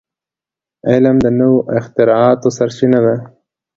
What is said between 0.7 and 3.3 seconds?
علم د نوو اختراعاتو سرچینه ده.